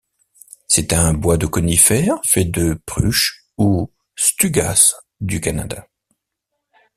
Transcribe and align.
C'est 0.67 0.93
un 0.93 1.13
bois 1.13 1.37
de 1.37 1.45
conifères 1.45 2.19
fait 2.25 2.43
de 2.43 2.73
pruches 2.87 3.45
ou 3.59 3.91
tsugas 4.17 4.95
du 5.19 5.39
Canada. 5.39 5.87